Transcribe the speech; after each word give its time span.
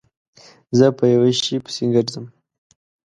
زه 0.77 0.87
په 0.97 1.05
یوه 1.13 1.29
شي 1.43 1.57
پسې 1.63 1.83
گرځم 1.93 2.25